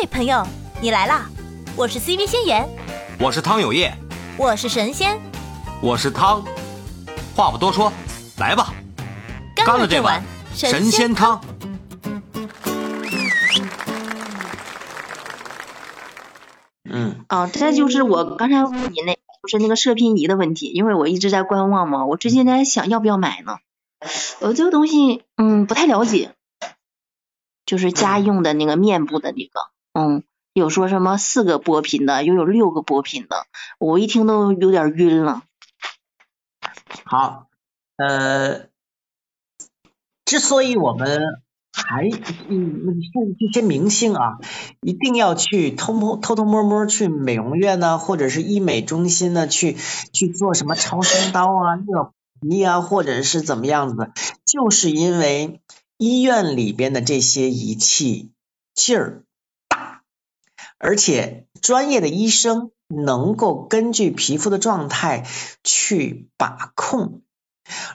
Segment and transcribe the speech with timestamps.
[0.00, 0.42] 嘿，朋友，
[0.80, 1.26] 你来啦！
[1.76, 2.66] 我是 CV 仙言，
[3.18, 3.94] 我是汤有业，
[4.38, 5.20] 我是神仙，
[5.82, 6.42] 我是汤。
[7.36, 7.92] 话不多说，
[8.38, 8.72] 来吧，
[9.54, 10.24] 干了这碗
[10.54, 11.38] 神仙汤。
[16.84, 19.12] 嗯，哦，这就是我刚才问你那，
[19.42, 23.58] 就是那个射频仪的问题，因为我一直在观望嘛，我最近在想要不要买呢。
[24.38, 26.32] 我这个东西，嗯，不太了解，
[27.66, 29.68] 就是家用的那个面部的那个，
[30.00, 30.22] 嗯，
[30.54, 33.46] 有说什么四个波频的，又有六个波频的，
[33.78, 35.42] 我一听都有点晕了。
[37.04, 37.48] 好，
[37.96, 38.68] 呃，
[40.24, 41.20] 之所以我们
[41.72, 42.08] 还
[42.48, 44.38] 嗯像这些明星啊，
[44.80, 49.76] 一定要去偷摸偷偷摸摸去美容院呢，或者是医美中心呢，去
[50.12, 54.12] 去做什么超声刀啊、热皮啊，或者是怎么样子，
[54.46, 55.60] 就是因为
[55.96, 58.30] 医院里边的这些仪器
[58.74, 59.24] 劲儿，
[60.80, 65.26] 而且专业的医生能够根据皮肤的状态
[65.62, 67.20] 去把控。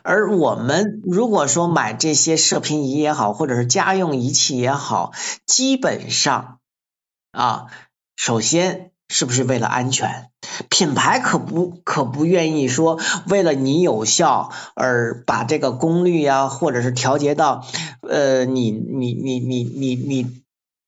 [0.04, 5.12] 而我们如果说买这些射频仪也好，或者是家用仪器也好，
[5.46, 6.60] 基本上
[7.32, 7.66] 啊，
[8.16, 10.30] 首先是不是为了安全？
[10.70, 17.66] 品牌可不可不愿意说为了你有效而把这个功率呀，或者是调节到
[18.02, 20.42] 呃你你你你你你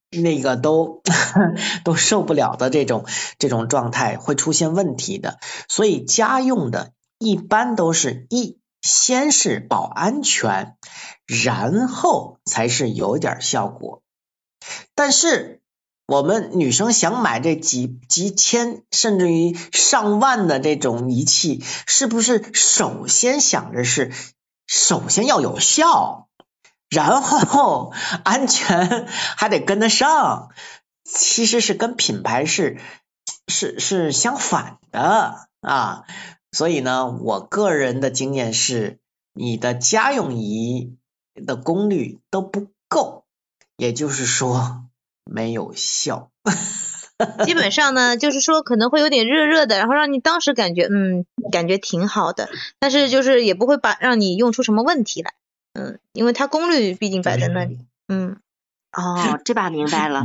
[0.09, 1.01] 那个都
[1.83, 3.05] 都受不了的这种
[3.39, 5.39] 这种状态会出现问题的。
[5.67, 8.59] 所以家用的一般都是一。
[8.83, 10.77] 先是保安全，
[11.25, 14.03] 然后才是有点效果。
[14.93, 15.61] 但是
[16.05, 24.13] 我们女生想买这几几千甚至于上万的这种仪器，是不是首先想着是
[24.67, 26.26] 首先要有效，
[26.89, 27.93] 然后
[28.23, 30.49] 安全还得跟得上？
[31.03, 32.79] 其实是跟品牌是
[33.47, 36.03] 是是相反的啊。
[36.51, 38.99] 所以呢，我个人的经验是，
[39.33, 40.95] 你的家用仪
[41.45, 43.25] 的功率都不够，
[43.75, 44.85] 也就是说
[45.23, 46.31] 没有效。
[47.45, 55.33] 基本上呢，就是说可能会有点热热的，然后让你当时感觉嗯，感觉挺好的，但是就是也不会把让你用出什么问题来，
[55.77, 58.37] 嗯，因为它功率毕竟摆在那里，嗯。
[58.91, 60.23] 哦，这把明白了。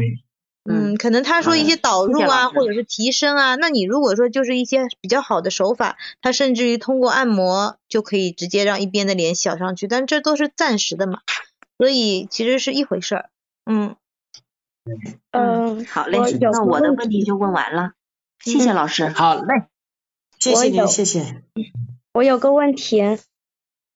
[0.65, 11.19] 嗯，可能他说一些导入啊，或者是提升啊，那你如果说就是一些比较好的手法，他甚至于通过按摩就可以直接让一边的脸小上去，但这都是暂时的嘛，
[11.77, 13.31] 所以其实是一回事儿。
[13.67, 13.97] 嗯，
[15.33, 17.95] 嗯，好嘞，那我的问题就问完了，
[18.39, 19.09] 谢谢老师。
[19.09, 19.67] 好嘞，
[20.39, 21.43] 谢谢您，谢谢。
[22.15, 23.03] 我有个问题，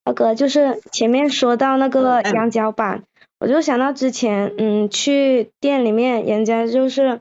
[0.06, 3.03] 那个就是前面说到那个羊角板。
[3.39, 7.21] 我就想到之前，嗯，去店里面，人家就是，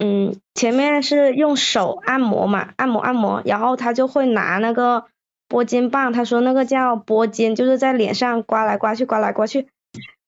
[0.00, 5.04] 嗯，前面是用手按摩嘛，按摩按摩，然后他就会拿那个
[5.46, 9.68] 拨筋棒，他说那个叫拨筋，就是在脸上刮来刮去，刮来刮去。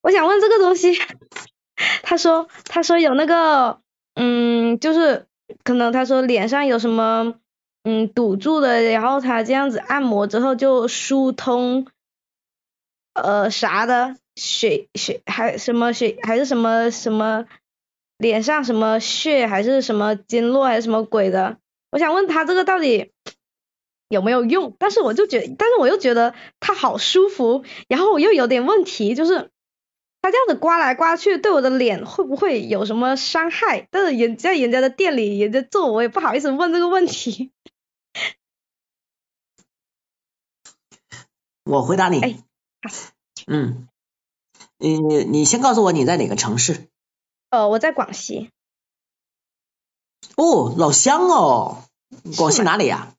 [0.03, 0.97] 我想问这个东西，
[2.05, 3.81] 他说他说有那个，
[4.15, 5.27] 嗯，就是
[5.65, 7.35] 可能他说脸上有什么，
[7.85, 11.87] 嗯，堵住的，然后他这样子按摩之后就疏通，
[13.15, 14.17] 呃，啥的。
[14.35, 17.45] 血血还什么血还是什么什么
[18.17, 21.59] 脸上什么血还是什么经络还是什么鬼的？
[21.91, 23.13] 我想问他这个到底
[24.09, 24.75] 有没有用？
[24.79, 29.51] 但是我就觉，但是我又觉得他好舒服，然后我又有点问题，就是
[30.23, 33.87] 他这样子刮来刮去，对我的脸会不会有什么伤害？
[33.91, 37.53] 但是人在人家的店里人家做，我也不好意思问这个问题。
[41.65, 42.21] 我回答你。
[42.21, 42.39] 哎，
[43.47, 43.89] 嗯。
[44.79, 46.89] 你你先告诉我你在哪个城市？
[47.51, 48.51] 呃，我在广西。
[50.37, 51.85] 哦，老乡哦，
[52.37, 53.15] 广西哪里呀？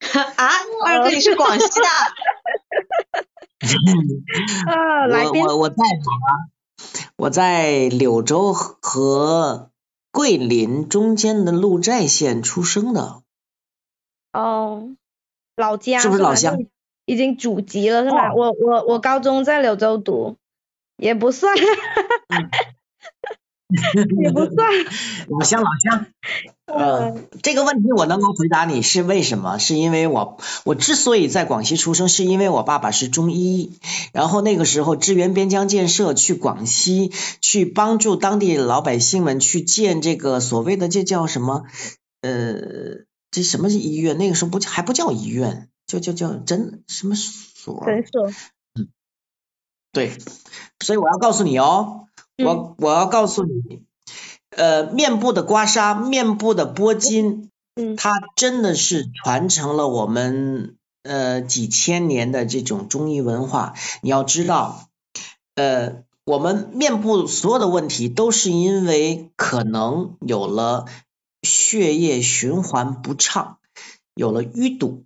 [0.00, 0.48] 啊，
[0.86, 1.86] 二哥你是广西的？
[4.72, 5.84] 啊，来我我我在哪？
[7.16, 9.70] 我在柳州和
[10.10, 13.22] 桂林中间的鹿寨县出生的。
[14.32, 14.96] 哦，
[15.54, 16.58] 老家是不是老乡？
[17.06, 18.32] 已经祖籍了是吧？
[18.34, 20.36] 我我我高中在柳州读。
[20.96, 21.56] 也不算，
[24.22, 24.70] 也不算，
[25.28, 26.06] 老乡老乡，
[26.66, 29.58] 呃，这个问题我能够回答你是为什么？
[29.58, 33.72] 是因为我我之所以在广西出生，是因为我爸爸是中医，
[34.12, 37.10] 然后那个时候支援边疆建设去广西，
[37.40, 41.64] 去帮助当地老百姓们去建这个所谓的这叫什么？
[42.22, 43.02] 呃
[43.32, 44.16] 这什么医院？
[44.16, 47.84] 那个时候不还不叫医院，叫叫叫诊什么所？
[47.84, 48.30] 诊所。
[49.92, 50.10] 对，
[50.80, 52.06] 所以我要告诉你哦，
[52.38, 53.84] 我我要告诉你，
[54.50, 63.74] 呃，面部的刮痧，面部的拨筋，嗯它真的是传承了我们呃几千年的这种中医文化。
[64.02, 64.88] 你要知道，
[65.54, 70.86] 呃，我们面部所有的问题都是因为可能有了
[71.42, 73.58] 血液循环不畅，
[74.16, 75.04] 有了淤堵。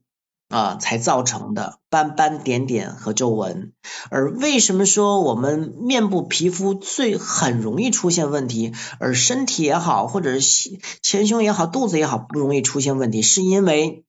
[0.48, 3.72] 啊，才造成的斑斑点点和皱纹。
[4.10, 14.04] 而为什么说我们面部皮肤最很容易出现问题，而身体也好，或者是前胸也好，肚子也好，不容易出现问题，是因为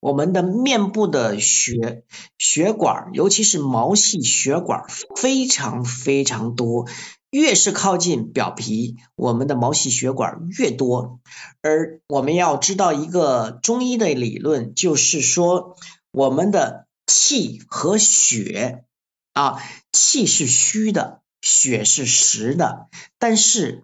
[0.00, 2.04] 我们的面部的血
[2.36, 4.84] 血管，尤其是毛细血管
[5.16, 6.86] 非常非常多。
[7.34, 11.18] 越是靠近表皮，我们的毛细血管越多。
[11.62, 15.76] 而我们要知道一个中医的理论，就是说
[16.12, 18.84] 我们的气和血
[19.32, 19.60] 啊，
[19.90, 22.86] 气是虚的，血是实的。
[23.18, 23.82] 但是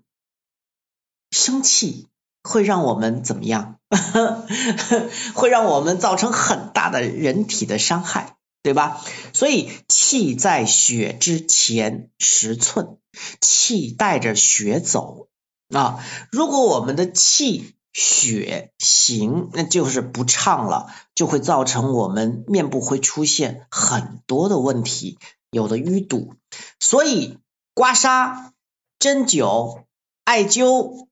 [1.32, 2.06] 生气
[2.44, 3.80] 会让我们怎么样？
[5.34, 8.36] 会让我们造成很大的人体的伤害。
[8.62, 9.00] 对吧？
[9.32, 12.98] 所以气在血之前十寸，
[13.40, 15.28] 气带着血走
[15.74, 16.04] 啊。
[16.30, 25.18] 如果我们的气血行那就是不畅了，就会造成我们面部会出现很多的问题，
[25.50, 26.34] 有的淤堵。
[26.78, 27.38] 所以
[27.74, 28.50] 刮痧、
[28.98, 29.84] 针灸、
[30.24, 31.06] 艾灸、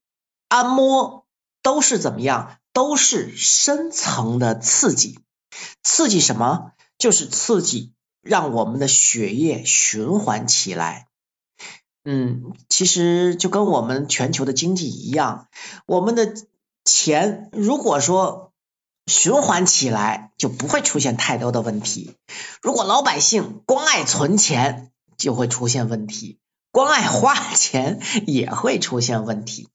[0.48, 1.24] 按摩
[1.62, 2.58] 都是怎么样？
[2.74, 5.18] 都是深层的刺激，
[5.82, 6.72] 刺激什么？
[6.98, 11.06] 就是刺激，让我们的血液循环起来。
[12.04, 15.48] 嗯，其实就跟我们全球的经济一样，
[15.86, 16.34] 我们的
[16.84, 18.52] 钱如果说
[19.06, 22.16] 循环起来，就不会出现太多的问题。
[22.60, 26.38] 如果老百姓光爱存钱，就会出现问题；
[26.72, 29.68] 光爱花钱，也会出现问题。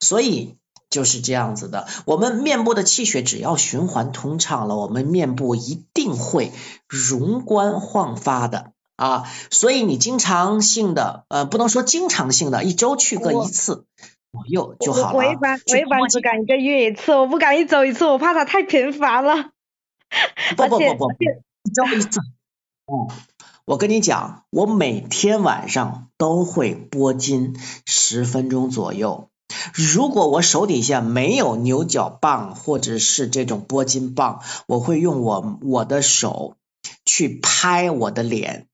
[0.00, 0.56] 所以。
[0.92, 6.52] 就是这样子的，我们面部的气血只要循环通畅了，我们面部一定会
[6.86, 9.24] 容光焕发的啊！
[9.50, 13.86] 所以你经常性的，呃，不能说经常性的，一周去个一次
[14.30, 15.16] 左右就好了。
[15.16, 19.50] 我一般我一般只敢一个月一次，我不敢一周一次，我怕它太频繁了。
[20.58, 22.20] 不不不不，一周一次。
[22.86, 23.08] 嗯，
[23.64, 27.56] 我跟你讲，我每天晚上都会拨筋
[27.86, 29.30] 十分钟左右。
[29.72, 36.56] 如果我手底下没有牛角棒或者是这种拨筋棒，我会用我我的手
[37.04, 38.68] 去拍我的脸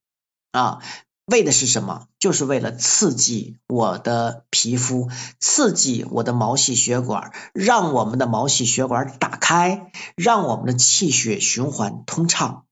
[0.52, 0.80] 啊，
[1.26, 2.06] 为的是什么？
[2.18, 5.08] 就是为了刺激我的皮肤，
[5.38, 12.64] 刺激我的毛细血管，让我们的毛细血管打开，让我们的气血循环通畅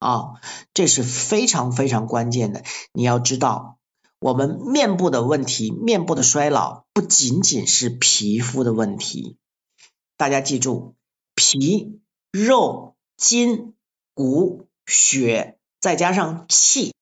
[0.00, 0.34] 啊，
[0.74, 2.62] 这是非常非常关键的，
[2.92, 3.78] 你要知道。
[4.24, 9.36] 我们面部的问题，面部的衰老不仅仅是皮肤的问题，
[10.16, 10.94] 大家记住，
[11.34, 12.00] 皮、
[12.32, 13.74] 肉、筋、
[14.14, 16.94] 骨、血，再加上气，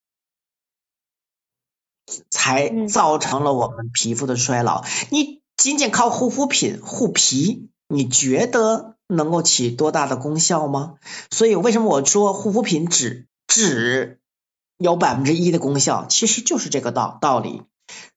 [2.29, 4.85] 才造成了我们皮肤的衰老。
[5.11, 10.97] 你仅仅靠护肤品护皮，你觉得能够起多大的功效吗？
[11.31, 14.19] 所以为什么我说护肤品只只？
[14.83, 17.63] 有百分之一的功效，其实就是这个道道理。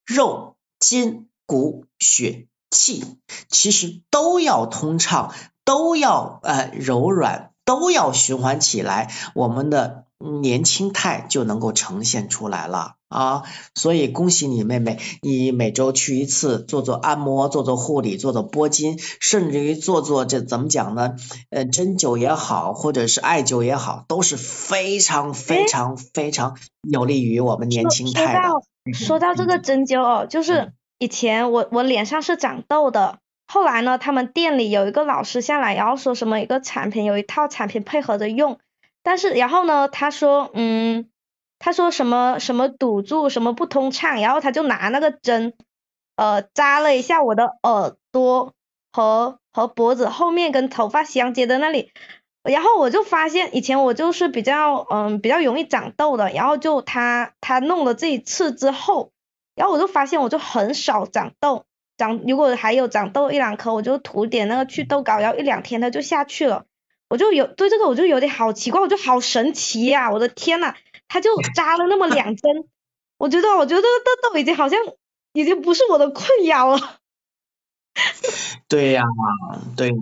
[0.05, 3.17] 肉、筋、骨、血、气，
[3.49, 10.05] 其实都要通畅，都要呃柔软，都要循环起来，我们的
[10.41, 13.43] 年轻态就能够呈现出来了啊！
[13.75, 21.15] 所以恭喜你妹妹，你每周去一次，做做按摩，做做护理，做做拨筋，甚至于做做这怎么讲呢？
[21.49, 28.41] 呃，针灸也好，或者是艾灸也好，都是非常非常非常有利于我们年轻态的。
[28.41, 28.61] 说到
[28.93, 38.59] 说到这个针灸哦，就是以前我我脸上是长痘的，后来呢，他们店里有一个老师下来，然后说什么一个产品有一套产品配合着用，
[39.03, 41.07] 但是然后呢，他说嗯，
[41.59, 45.53] 他说什么什么堵住什么不通畅，然后他就拿那个针
[46.15, 48.53] 呃扎了一下我的耳朵
[48.91, 51.91] 和和脖子后面跟头发相接的那里。
[52.43, 59.09] 然后我就发现，以前我就是比较嗯比较容易长痘的，然后就他他弄了这一次之后，
[59.55, 61.65] 然后我就发现我就很少长痘，
[61.97, 66.65] 长如果还有长痘一两颗，我就涂点那个祛痘膏，然后一两天它就下去了。
[67.09, 70.11] 我就有对这个我就有点好奇怪，我就好神奇呀！
[70.11, 70.75] 我的天呐，
[71.07, 72.65] 他就扎了那么两针，
[73.17, 74.79] 我觉得我觉得痘痘已经好像
[75.33, 76.99] 已经不是我的困扰了。
[78.67, 79.03] 对呀，
[79.77, 79.95] 对呀，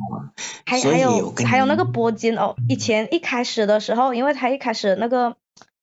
[0.66, 5.36] 还还有还有那个铂金哦，以前一开始的时候，因为他一开始那个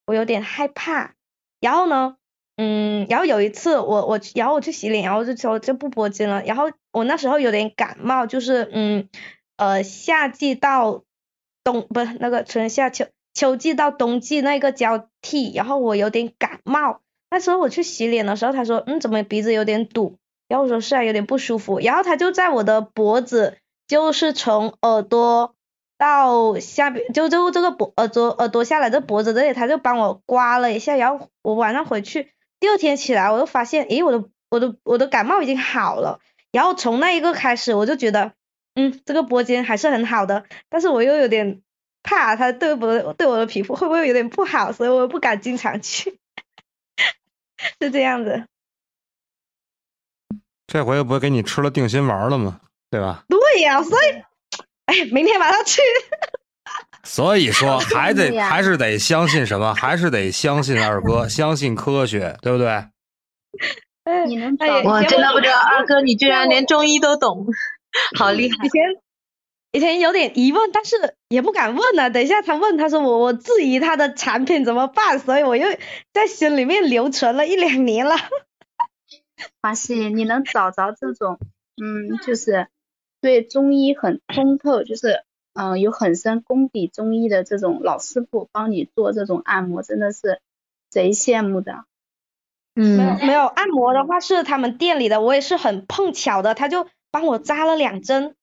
[0.07, 1.15] 我有点害怕，
[1.61, 2.17] 然后呢，
[2.57, 9.09] 嗯，然后有一次我我然后我去洗脸，然后就说就不铂金了，然后我那时候有点感冒，就是嗯
[9.57, 11.05] 呃夏季到
[11.63, 20.17] 冬不是那个春夏秋秋季到冬季那个交替，然后我有点感冒，那时候我去洗脸的时候，他说嗯怎么鼻子有点堵，
[20.49, 25.55] 然后我说是啊有点不舒服，然后他就在我的脖子，就是从耳朵。
[26.01, 36.21] 到下边就就这个脖耳朵耳朵下来这脖子这里，他就帮我刮了一下，然后我晚上回去，第二天起来我就发现，诶，我的我的我的感冒已经好了，
[36.53, 38.33] 然后从那一个开始我就觉得，
[38.77, 41.61] 嗯，这个脖筋还是很好的，但是我又有点
[42.03, 46.19] 怕它对我对我的皮肤会不会有点不好，所以我不敢经常去，
[47.81, 48.45] 是这样子。
[50.67, 52.61] 这回不会给你吃了定心丸了吗？
[52.91, 53.25] 对吧？
[53.29, 54.23] 对呀，所以。
[54.87, 55.81] 哎，明天马上去。
[57.05, 59.75] 所以说， 还得还是得相信什么？
[59.75, 62.85] 还是得相信二哥，相信科学，对不对？
[64.27, 64.53] 你能
[64.85, 67.47] 我真的不知道，二哥你居然连中医都懂，
[68.19, 68.67] 好厉害！
[68.67, 68.83] 以前
[69.73, 70.97] 以前有点疑问，但是
[71.29, 72.11] 也不敢问了。
[72.11, 75.19] 等一下他问，他说我我质疑他的产品怎么办？
[75.19, 75.67] 所以我又
[76.13, 78.17] 在心里面留存了一两年了。
[79.63, 81.39] 华西，你能找着这种，
[81.83, 82.69] 嗯，就是。
[83.23, 90.41] 对中医很通透，就是嗯有很深功底中医的这种老师傅帮你做这种按摩，真的是
[90.89, 91.85] 贼羡慕的。
[92.75, 98.35] 嗯，没有没有按摩的话是他们店里的，我也是很碰巧的，他就帮我扎了两针，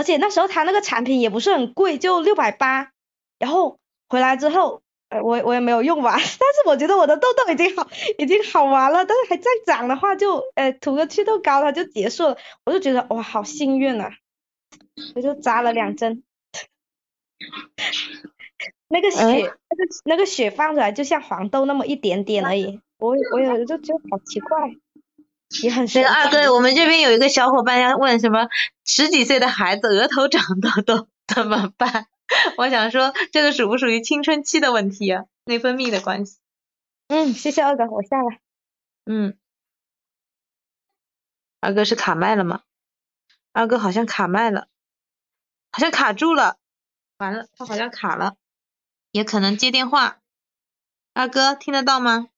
[0.00, 2.90] 而且那时候他那个产品也不是很贵，就六百八。
[3.38, 3.78] 然后
[4.08, 4.80] 回来之后，
[5.10, 14.10] 呃我我也没有用完， 但是我觉得我的痘痘已经好已经好完了，但是还在长的话就呃涂个祛痘膏它就结束了，我就觉得哇好幸运啊。
[15.14, 16.22] 我就扎了两针，
[18.88, 19.52] 那个血，那个
[20.04, 22.80] 那个血放出来就像黄豆那么一点点而已。
[22.98, 24.58] 我我有就觉得好奇怪，
[25.62, 26.06] 也很神。
[26.06, 28.48] 二哥，我们这边有一个小伙伴要问什么，
[28.84, 32.06] 十几岁的孩子额头长痘痘怎么办？
[32.56, 35.24] 我想说，这个属不属于青春期的问题啊？
[35.44, 36.38] 内分泌的关系。
[37.08, 38.30] 嗯，谢谢二哥，我下了。
[39.04, 39.36] 嗯，
[41.60, 42.62] 二哥是卡麦了吗？
[43.52, 44.68] 二哥好像卡麦了。
[45.72, 46.56] 好像卡住了，
[47.18, 48.34] 完了，他好像卡了，
[49.12, 50.18] 也可能接电话。
[51.14, 52.28] 二哥听得到吗？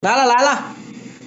[0.00, 0.74] 来了来了，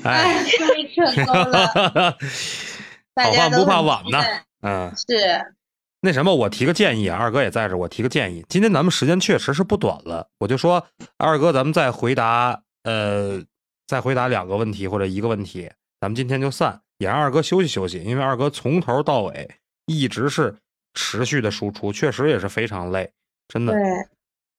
[0.04, 1.68] 哎，终于成功了。
[3.16, 4.24] 好饭不怕晚呐，
[4.62, 5.56] 嗯，是。
[6.02, 8.46] 那什么，我提个建议，二哥也在这，我提个建议。
[8.50, 10.86] 今天咱们时间确实是不短了，我就说
[11.18, 13.42] 二哥，咱们再回答，呃，
[13.88, 19.50] 再回答两个问题或者一个问题，咱们今天就散，也让二哥休息休息，因为二哥从头到尾
[19.86, 20.56] 一直是。
[20.94, 23.10] 持续的输出确实也是非常累，
[23.48, 23.74] 真的。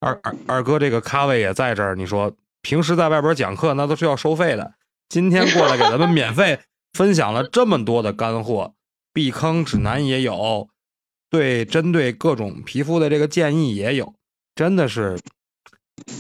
[0.00, 4.72] 二二二哥这个咖位也在这儿，你说平时在外边讲课那都是要收费的，
[5.12, 6.58] 今天过来给咱们免费
[6.94, 8.72] 分享了这么多的干货，
[9.12, 10.70] 避坑指南也有，
[11.28, 14.14] 对针对各种皮肤的这个建议也有，
[14.54, 15.20] 真的是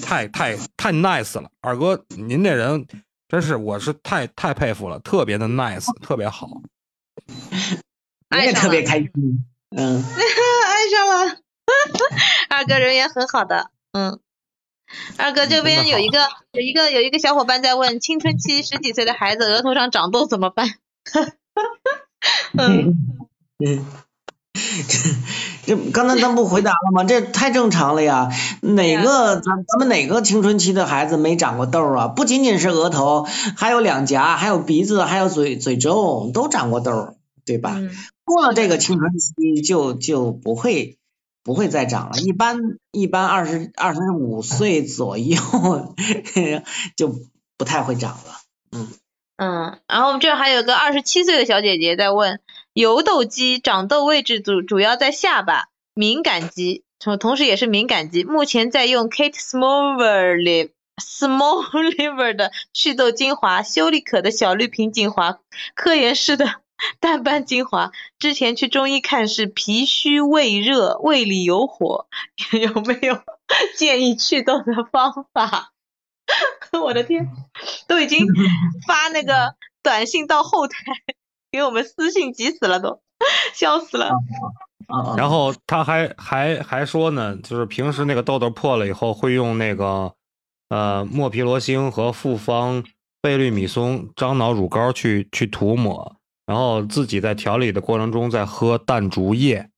[0.02, 1.48] 太太太 nice 了。
[1.62, 2.86] 二哥您这人
[3.28, 6.50] 真是我是太太佩服了，特别的 nice，特别好。
[8.28, 9.10] 我也特别开心。
[9.74, 11.38] 嗯， 爱上了，
[12.50, 14.20] 二哥人也很好的，嗯，
[15.16, 16.18] 二哥这边有一个
[16.52, 20.68] 有一个有一个小伙伴在问，青春期十几岁的孩子额头上长痘怎么办？
[22.56, 22.94] 嗯
[23.58, 23.86] 嗯，
[25.66, 27.04] 这刚才咱不回答了吗？
[27.04, 28.30] 这太正常了呀，
[28.60, 32.08] 哪个咱咱们哪个青春期的孩子没长过痘啊？
[32.08, 37.76] 不仅仅是额头，还有两颊，还有鼻子，还有嘴嘴周都长过痘，对吧？
[38.24, 40.98] 过了这个青春期就就不会
[41.44, 42.58] 不会再长了，一般
[42.92, 45.36] 一般二十二十五岁左右
[46.96, 47.14] 就
[47.56, 48.88] 不太会长了，嗯
[49.36, 52.40] 嗯，然后我们这还有个二十七岁的小姐姐在问，
[52.72, 60.70] 油痘肌长痘位置主主要在下巴，敏感肌同同时也是敏感肌，目前在用 Kate Smallver
[61.02, 65.40] Smallver 的祛痘精华，修丽可的小绿瓶精华，
[65.74, 66.61] 科颜氏的。
[67.00, 72.06] 淡斑精华，之前去中医看是脾虚胃热，胃里有火，
[72.52, 73.22] 有没有
[73.76, 75.72] 建议祛痘的方法？
[76.80, 77.28] 我的天，
[77.86, 78.26] 都已经
[78.86, 80.76] 发那个短信到后台
[81.50, 83.00] 给我们私信急死了，都
[83.52, 84.10] 笑死了。
[85.16, 90.14] 然后他还还还说呢，就是平时那个痘痘破了以后，会用那个
[90.68, 92.82] 呃莫皮罗星和复方
[93.20, 96.16] 倍氯米松樟脑乳膏去去涂抹。
[96.52, 99.70] 然后自己在调理的过程中再喝淡竹叶，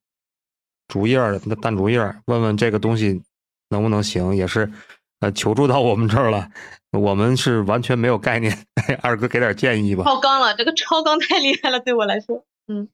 [0.88, 3.22] 竹叶的淡竹叶，问问这个东西
[3.68, 4.34] 能不能行？
[4.34, 4.72] 也是，
[5.20, 6.50] 呃求助到我们这儿了，
[6.90, 8.66] 我们是完全没有概念。
[9.02, 10.02] 二哥给点建议吧。
[10.02, 12.44] 超纲了，这个超纲太厉害了，对我来说。
[12.66, 12.88] 嗯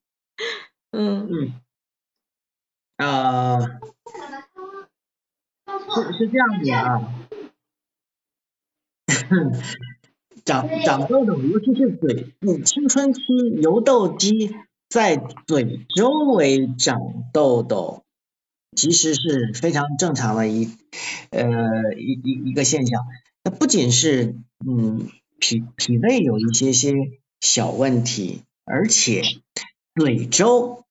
[0.90, 1.54] 嗯嗯，
[2.98, 3.80] 呃，
[5.94, 7.00] 是是这样子啊，
[10.44, 13.20] 长长痘痘，尤其是嘴，你，青春期
[13.62, 14.54] 油痘肌
[14.88, 15.16] 在
[15.46, 16.98] 嘴周围长
[17.32, 18.02] 痘痘，
[18.76, 20.70] 其实是非常正常的一
[21.30, 21.48] 呃
[21.96, 23.02] 一一一个现象。
[23.44, 24.34] 那不仅是
[24.66, 26.92] 嗯脾脾胃有一些些
[27.40, 29.22] 小问题，而且
[29.94, 30.84] 嘴周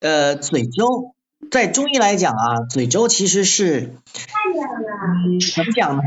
[0.00, 1.14] 呃嘴周
[1.50, 3.92] 在中医来讲啊，嘴周其实是
[4.44, 6.02] 嗯怎么讲呢？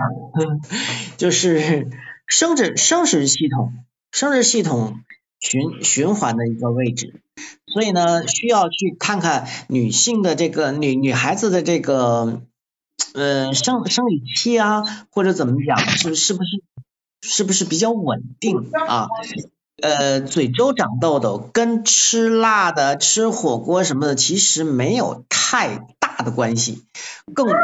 [1.18, 1.88] 就是
[2.28, 3.74] 生殖生殖系统
[4.12, 5.00] 生殖系统
[5.40, 7.22] 循循环的一个位置，
[7.74, 12.42] 所以呢，需要去看看女性的这个女女孩子的这个
[13.14, 16.64] 呃生生理期啊，或者怎么讲，是是不是
[17.22, 19.08] 是不是比较稳定啊？
[19.82, 26.86] 呃，嘴周长痘痘跟吃辣的、吃火锅什么的其实没有太大的关系，
[27.34, 27.56] 更更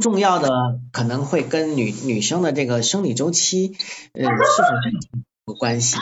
[0.00, 0.48] 重要的
[0.92, 3.76] 可能会跟女女生的这个生理周期
[4.12, 4.68] 呃 是否
[5.46, 5.98] 有关系。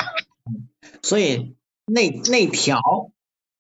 [1.02, 1.54] 所以
[1.87, 2.80] 内内调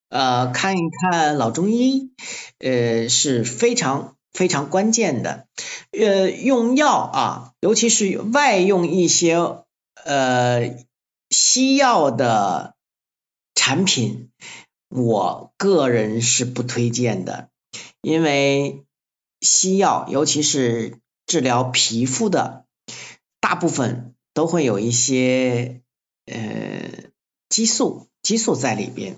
[0.08, 2.10] 呃看一看老中医
[2.58, 5.46] 呃是非常非常关键的。
[5.92, 9.36] 呃，用药啊，尤其是外用一些
[10.04, 10.86] 呃。
[11.28, 12.76] 西药的
[13.56, 14.30] 产品，
[14.88, 17.48] 我个人是不推荐的，
[18.00, 18.85] 因为
[19.46, 22.64] 西药尤其是治疗皮肤的，
[23.40, 25.80] 大部分都会有一些
[26.26, 26.90] 呃
[27.48, 29.16] 激素激素在里边，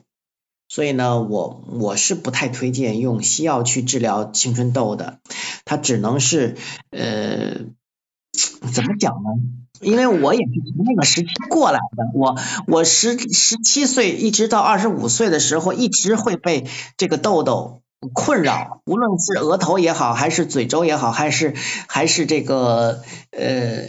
[0.69, 5.21] 所以呢，我我是不太推荐用西药去治疗青春痘的，
[5.65, 6.57] 它只能是
[6.91, 7.65] 呃
[8.73, 9.31] 怎么讲呢？
[9.81, 17.81] 因为我也是从那个时期过来的，我我十十七岁一直到二十五岁的时候，一直会被这个痘痘
[18.15, 21.55] 困扰，无论是额头也好，还是嘴周也好，还是
[21.89, 23.89] 还是这个呃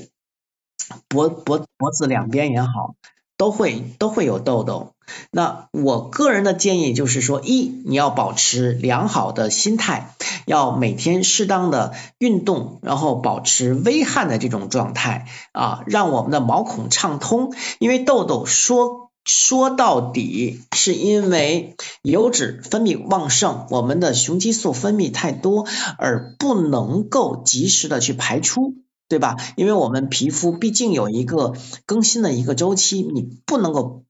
[1.07, 2.95] 脖脖脖子两边也好，
[3.37, 4.93] 都会都会有痘痘。
[5.31, 17.53] 那我个人的建议就是说，一你要保持良好的心态，要每天适当的运动，然后保持微汗的这种状态啊，让我们的毛孔畅通。
[17.79, 25.67] 因为痘痘说说到底是因为油脂分泌旺盛，我们的雄激素分泌太多，
[25.99, 28.73] 而不能够及时的去排出。
[29.07, 29.37] 对吧？
[29.55, 31.53] 因为我们皮肤毕竟有一个
[31.85, 34.03] 更新的一个周期，你不能够。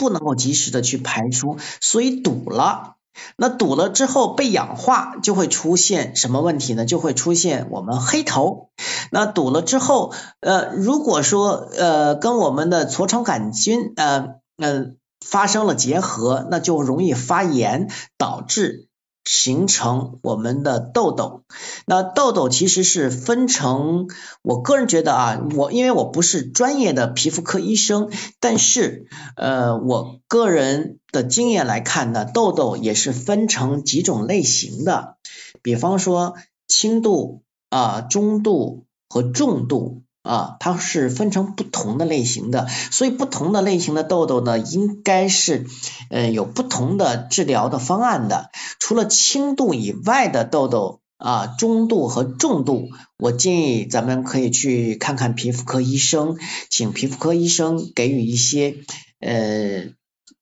[0.00, 2.94] 不能够及时的去排出，所以堵了。
[3.36, 6.84] 那堵了之后被氧化，就会出现什么问题呢？
[6.84, 8.68] 就会出现我们黑头。
[9.10, 14.92] 那堵了之后，呃，如果说呃跟我们的痤疮杆菌呃呃
[15.24, 18.84] 发生了结合，那就容易发炎，导致。
[19.24, 21.42] 形成我们的痘痘，
[21.84, 24.06] 那痘痘其实是分成，
[24.40, 35.18] 我个人觉得啊，我因为我不是专业的皮肤科医生，但是呃，我个人的经验来看呢，痘痘也是分成几种类型的，
[35.60, 36.32] 比方说
[36.66, 40.04] 轻度啊、中度和重度。
[40.22, 45.66] 啊，它是分成不同的类型的，所以不同的类型的痘痘呢，应该是
[46.10, 48.50] 呃有不同的治疗的方案的。
[48.78, 56.36] 除了轻度以外的痘痘啊，中度和重度，我建议咱们可以去看看皮肤科医生，
[56.68, 58.76] 请皮肤科医生给予一些
[59.20, 59.86] 呃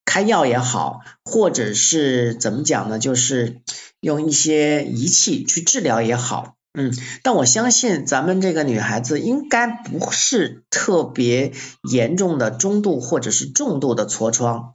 [0.04, 3.60] 开药也好，或者是怎么讲呢，就是
[4.00, 6.55] 用一些仪器去治疗也好。
[6.78, 11.54] 嗯，但我相信咱们这个女孩子应该不是特别
[11.90, 14.74] 严重的中度或者是重度的痤疮。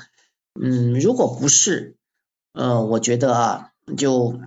[0.60, 1.96] 嗯，如果不是，
[2.54, 4.40] 呃，我觉得啊，就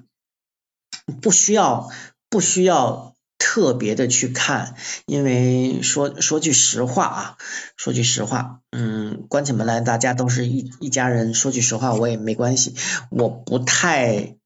[1.22, 1.90] 不需要
[2.28, 4.74] 不需要特别的去看，
[5.06, 7.36] 因为说说句实话啊，
[7.76, 12.74] 说句实话，嗯，关起门来大家都是一一家人，说句实话我也没关系，
[13.10, 14.38] 我不太。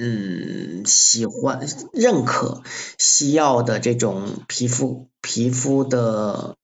[0.00, 1.60] 嗯，喜欢
[1.92, 2.62] 认可
[2.98, 6.56] 西药的这种皮肤皮肤的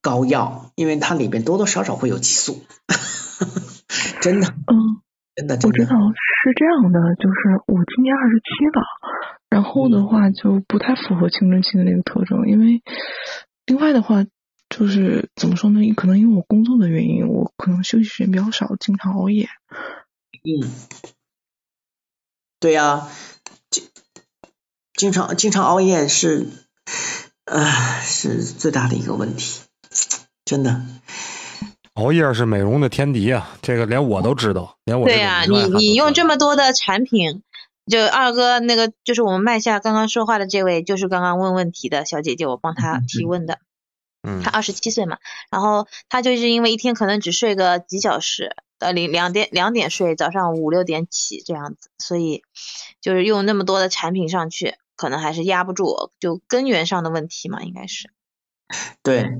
[0.00, 2.64] 膏药，因为它里边多多少少会有激素，
[4.20, 5.00] 真的，嗯，
[5.36, 5.94] 真的，我知道
[6.42, 8.82] 是这样的，就是我今年二十七了，
[9.48, 12.82] 然后的话就不太符合青春期的那个特征，因为
[13.66, 14.24] 另外的话
[14.68, 15.80] 就是怎么说呢？
[15.94, 19.48] 可能因为我工作的原因，我可能休息时间比较少，经常熬夜，
[20.42, 21.15] 嗯。
[22.58, 23.08] 对呀，
[23.70, 23.84] 经
[24.94, 26.48] 经常经常熬夜是，
[27.44, 29.60] 呃，是最大的一个问题，
[30.44, 30.80] 真的。
[31.94, 37.42] 熬夜是美容的天敌啊，这个连我都知道，连我对呀、你你用这么多的产品，
[37.90, 43.58] 就二哥那个就是我们麦下刚刚说话的这位，就是刚刚问问题的小姐姐，我帮她提问的。
[44.22, 45.18] 嗯她二十七岁嘛，
[45.50, 52.42] 然后她就是因为一天可能只睡个几小时，呃两两点两点睡，早上五六点起这样子，所以
[53.00, 58.10] 就是用那么多的产品上去，可能还是压不住，就根源上的问题嘛，应该是。
[59.02, 59.30] 对，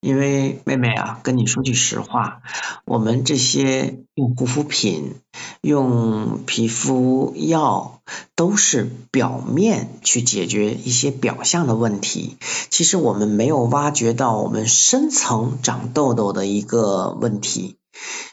[0.00, 2.42] 因为妹妹啊，跟你说句实话，
[2.84, 5.20] 我们这些用护肤品、
[5.60, 8.02] 用皮肤药，
[8.34, 12.36] 都是表面去解决一些表象的问题。
[12.68, 17.77] 其实我们没有挖掘到我们深层长痘痘的一个问题，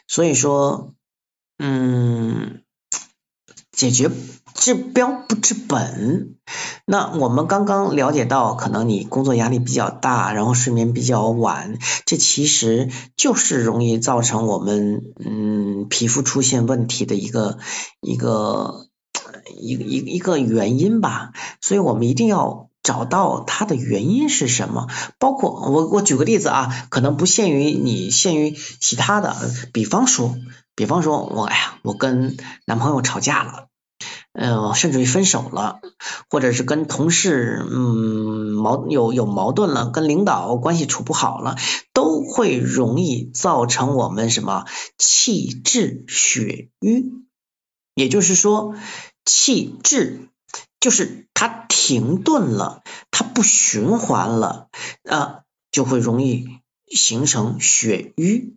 [0.06, 0.94] 所以说，
[1.58, 2.62] 嗯，
[3.72, 4.10] 解决
[4.54, 6.34] 治标不治本。
[6.88, 17.58] 那我们刚刚了解到，可能你工作压力比较大，然后睡眠比较晚，这其实就是容易造成我们嗯皮肤出现问题的一个
[18.00, 18.86] 一个
[19.58, 21.32] 一个一一个原因吧。
[21.60, 24.86] 所以我们一定要找到它的原因是什么。
[25.18, 29.34] 包括我我举个例子啊，可能不限于你，限于其他的，
[29.72, 30.36] 比方说，
[30.76, 33.66] 比方说我哎呀，我跟男朋友吵架了。
[34.38, 35.80] 呃，甚至于分手了，
[36.28, 41.56] 或者是跟同事嗯矛有有矛盾了，跟领导关系处不好了，
[41.94, 44.66] 都会容易造成我们什么
[44.98, 47.24] 气滞血瘀。
[47.94, 48.74] 也就是说，
[49.24, 50.28] 气滞
[50.80, 54.68] 就是它停顿了，它不循环了，
[55.08, 56.48] 啊，就会容易
[56.86, 58.56] 形成血瘀。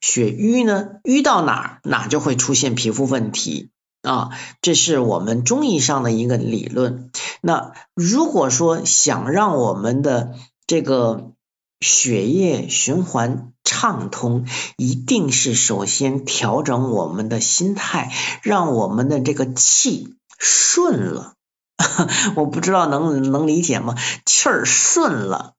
[0.00, 3.70] 血瘀呢，瘀到哪儿，哪就会出现皮肤问题。
[4.02, 4.30] 啊，
[4.62, 7.10] 这是我们中医上的一个理论。
[7.42, 10.34] 那如果说想让我们的
[10.66, 11.32] 这个
[11.80, 21.34] 血液循环畅通，一定是首先调整我们的心态，让我们的这个气顺了。
[22.36, 23.94] 我不知道能能理解吗？
[24.26, 25.54] 气儿顺了，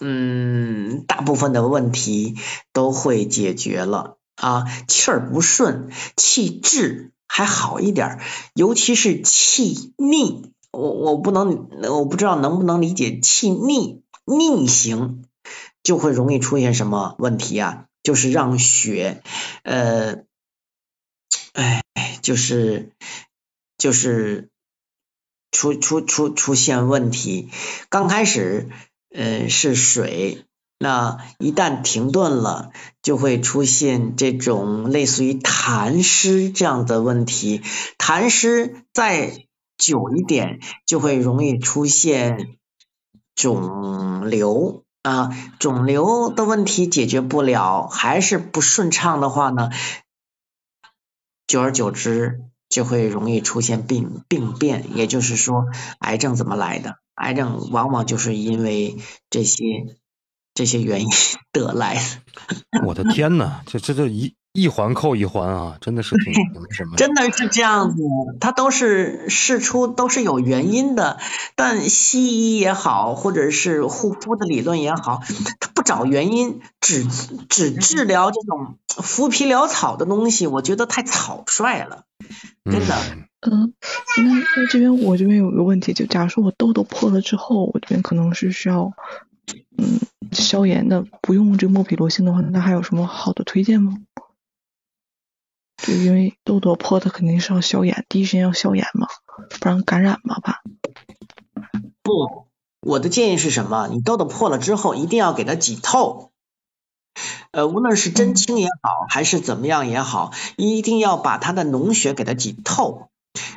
[0.00, 2.36] 嗯，大部分的问题
[2.72, 4.64] 都会解决了啊。
[4.88, 7.10] 气儿不顺，气滞。
[7.34, 8.20] 还好一点，
[8.54, 15.24] 尤其是气逆，我我不能，我不知道能不能理解气逆逆行
[15.82, 17.86] 就会容易出现什么问题啊？
[18.02, 19.22] 就是让血，
[19.62, 20.24] 呃，
[21.54, 21.82] 哎，
[22.20, 22.92] 就是
[23.78, 24.50] 就是
[25.52, 27.50] 出出出出现问题。
[27.88, 28.68] 刚开始，
[29.14, 30.44] 呃，是水。
[30.78, 37.62] 那一旦停顿了，就会出现这种类似于痰湿这样的问题。
[37.98, 39.46] 痰湿再
[39.78, 42.56] 久一点，就会容易出现
[43.36, 45.30] 肿瘤啊。
[45.60, 49.70] 肿瘤的问题解决不了，还是不顺畅的话呢，
[51.46, 52.40] 久而久之
[52.72, 54.96] 就会容易出现病病变。
[54.96, 55.66] 也就是说，
[56.00, 56.96] 癌症怎么来的？
[57.14, 58.96] 癌症往往就是因为
[59.30, 59.62] 这些。
[60.54, 61.08] 这些原因
[61.50, 66.34] 得来的，我的天呐，这这这一一环扣一环啊，真的是挺
[66.70, 66.96] 什么？
[66.96, 68.02] 真的是这样子，
[68.38, 71.18] 它都是事出都是有原因的。
[71.56, 75.22] 但西医也好，或者是护肤的理论也好，
[75.58, 77.06] 它不找原因，只
[77.48, 82.04] 只治疗这种浮皮潦草的东西，我觉得太草率了，
[82.64, 82.94] 真的。
[83.40, 83.72] 嗯，
[84.18, 88.92] 那那这边我这边有个问题，就假如说我痘痘破了之后，我这边可能是需要。
[89.76, 89.98] 嗯，
[90.32, 93.96] 消炎的不用这个莫匹罗星的话，那还有什么好的推荐吗？
[95.82, 99.08] 就因为痘痘破，它肯定是要消炎，第一时间要消炎嘛，
[99.60, 100.62] 不然感染嘛吧。
[102.02, 102.46] 不，
[102.80, 103.88] 我的建议是什么？
[103.88, 106.30] 你痘痘破了之后，一定要给它挤透。
[107.50, 113.10] 呃，无论是针清也好，还是怎么样也好，一定要把它的脓血给它挤透，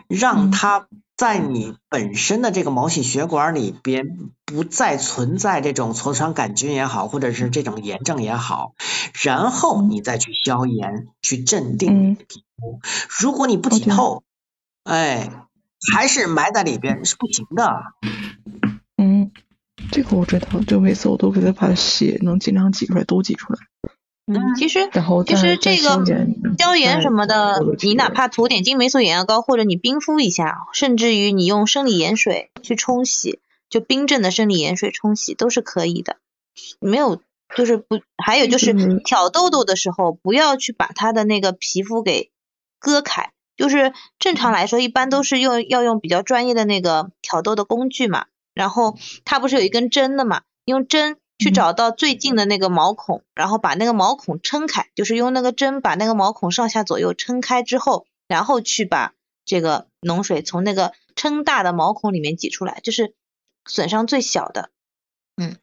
[0.08, 0.88] 让它。
[1.18, 4.06] 在你本身的这个毛细血管里边，
[4.44, 8.74] 不再存在这种痤疮杆菌也好，或者是这种炎症也好，
[9.24, 12.82] 然后你再去消炎，去镇定你的皮肤。
[13.22, 14.24] 如果你不挤透，
[14.84, 15.32] 哎，
[15.94, 17.84] 还是埋在里边是不行的。
[18.98, 19.32] 嗯，
[19.92, 23.60] 这个我知道，就每次我都给他把血能尽量挤出来，都挤出来。
[24.28, 24.90] 嗯，其实
[25.28, 26.04] 其实这个
[26.58, 36.18] 消炎什么的，你哪怕涂点金霉素眼药膏，或者你冰敷一下，甚至于你用生理盐水去冲洗，就冰镇的生理盐水冲洗都是可以的。
[36.80, 37.22] 没有，
[37.56, 38.74] 就是不，还有就是
[39.06, 42.32] 挑痘痘的时候，不要去把它的那个皮肤给
[42.80, 59.14] 割开，就是正常来说，一般都是用要用比较专业的那个挑痘的工具嘛，然后它不是有一根针的嘛，用针去找到最近的那个毛孔，然后把那个毛孔撑开，就是用那个针把那个毛孔上下左右撑开之后，然后去把
[59.46, 63.14] 这个脓水从那个撑大的毛孔里面挤出来，就是
[63.66, 64.70] 损伤最小的。
[65.38, 65.58] 嗯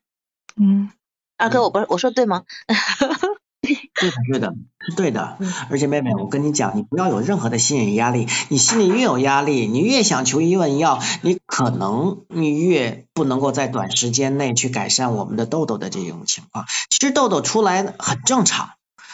[0.57, 0.91] 嗯，
[1.39, 2.45] 二哥，我不是我说对吗？
[3.63, 4.55] 对的，对的，
[4.97, 5.39] 对的。
[5.71, 8.27] 而且妹妹，我跟你讲，你不要有任何的心理压力。
[8.49, 16.65] 你心里越有压力，你越想求医问药，你可能你越不能够在短时间内去改善我们的痘痘的这种情况。
[16.89, 18.71] 其实痘痘出来很正常。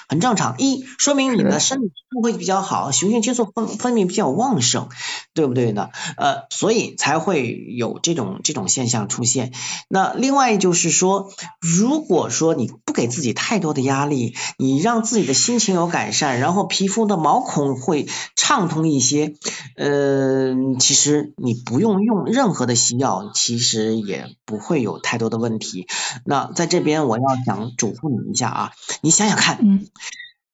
[0.08, 1.92] 很正常，一说明你的身体
[2.22, 4.88] 会比较好，雄性激素分分泌比较旺盛，
[5.34, 5.90] 对不对呢？
[6.16, 9.52] 呃，所以才会有这种这种现象出现。
[9.88, 19.34] 那另外就是说，如果说你不给自己太多的压力，你让自己的心情有改善，然后皮肤的毛孔会畅通一些，
[19.76, 25.86] 呃，其实你不用用任何的西药，其实也不会有太多的问题。
[26.24, 29.58] 那在这边我要想嘱咐你一下啊，你想想看。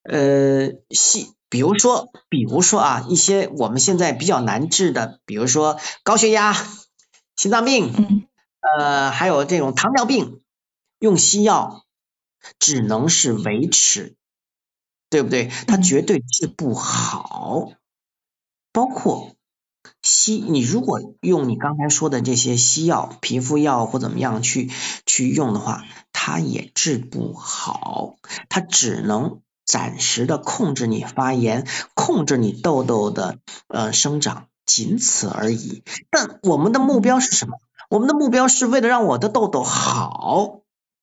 [0.07, 6.53] 呃，细，比如说，比如说啊，一些我们现在比较难治的，比如说高血压、
[7.35, 8.27] 心脏病，
[8.77, 10.41] 呃，还有这种糖尿病，
[10.99, 11.85] 用西药
[12.59, 14.15] 只能是维持，
[15.09, 15.49] 对不对？
[15.67, 17.71] 它绝对治不好。
[18.71, 19.35] 包括
[20.03, 24.69] 西，你如果用你刚才说的这些西药、皮肤药或怎么样去
[25.07, 28.17] 去用的话，它也治不好，
[28.49, 29.41] 它只能。
[29.65, 35.83] 暂时的控制你发炎，控制你痘痘的呃生长，仅此而已。
[36.09, 37.57] 但我们的目标是什么？
[37.89, 40.61] 我们的目标是为了让我的痘痘好，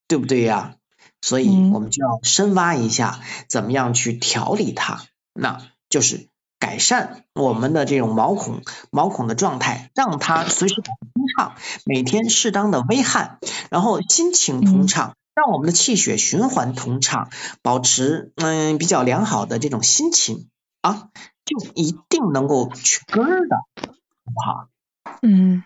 [0.08, 0.76] 对不对呀？
[1.20, 5.02] 所以我们就要深挖一下，怎么样去调理它？
[5.32, 10.94] 那就是改善我们的这种毛孔毛孔的状态，让它随时通
[11.36, 13.38] 畅，每天适当的微汗，
[13.70, 15.14] 然后心情通畅。
[15.34, 17.30] 让我们的气血循环通畅，
[17.62, 20.48] 保持嗯比较良好的这种心情
[20.82, 21.10] 啊，
[21.44, 24.68] 就一定能够去根儿的，好不好？
[25.22, 25.64] 嗯，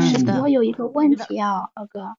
[0.00, 0.40] 是的。
[0.40, 2.16] 我有一个问题啊，二哥，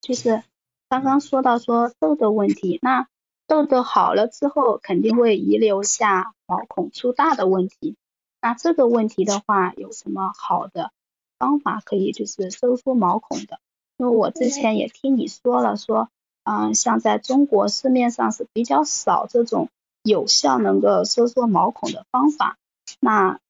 [0.00, 0.42] 就是
[0.88, 3.08] 刚刚说到说痘痘问题，那
[3.46, 7.96] 痘痘好了之后肯定会遗留下毛孔粗大的问题，
[8.42, 10.92] 那这个问题的话，有什么好的
[11.38, 13.58] 方法可以就是收缩毛孔的？
[13.98, 16.08] 因为我之前也听你说了，说，
[16.44, 19.68] 嗯，像在中国市面上是比较少这种
[20.04, 22.56] 有效能够收缩毛孔的方法，
[23.00, 23.40] 那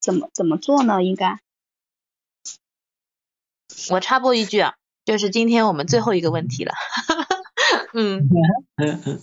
[0.00, 1.02] 怎么怎么做呢？
[1.02, 1.40] 应该？
[3.90, 6.72] 我插播一句啊，就是今天我们最后一个问题了，
[7.92, 8.28] 嗯，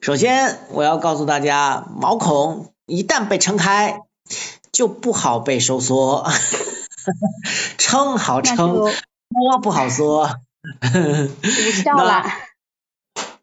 [0.00, 4.02] 首先我要告诉大家，毛孔一旦被撑开，
[4.70, 6.24] 就不好被收缩。
[7.78, 10.38] 撑好撑，缩不好缩，
[10.82, 12.24] 无效 了。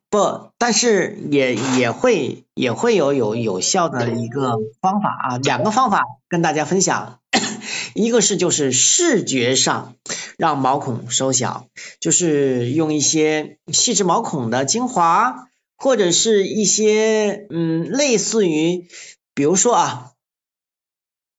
[0.10, 7.20] 不，但是也也会也会有有有效的一个方法啊，两个方法跟大家分享。
[7.94, 9.94] 一个是就是视觉上
[10.38, 11.68] 让毛孔收小，
[12.00, 18.88] 就是用一些细致毛孔的精华，或者是一些嗯类似于，
[19.36, 20.09] 比如说啊。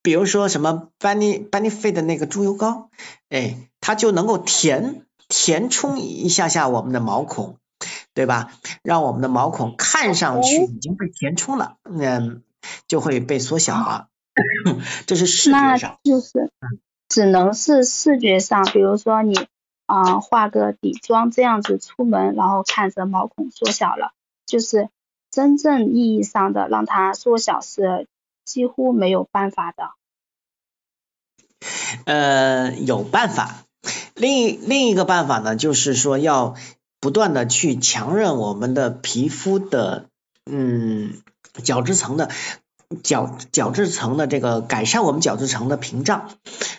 [0.02, 2.88] 比如说什么 Benny Benefit 的那个猪油膏，
[3.28, 7.58] 哎，它就能够填填充一下下我们的毛孔，
[8.14, 8.52] 对吧？
[8.82, 12.42] 让我们的毛孔看上去已经被填充了，嗯
[12.88, 14.08] 就会被缩小了。
[15.06, 16.50] 这是视觉上，就是
[17.08, 18.64] 只能是视觉上。
[18.72, 19.34] 比如说你
[19.84, 24.12] 啊化个底妆这样子出门，然后看着毛孔缩小了，
[24.46, 24.88] 就是
[25.30, 28.06] 真正意义上的让它缩小是。
[28.50, 29.90] 几乎没有办法的。
[32.04, 33.64] 呃，有办法。
[34.14, 36.56] 另另一个办法呢，就是说要
[36.98, 40.06] 不断的去强韧我们的皮肤的
[40.50, 41.22] 嗯
[41.62, 42.28] 角质层的。
[43.04, 46.28] 角角质层的这个改善我们角质层的屏障，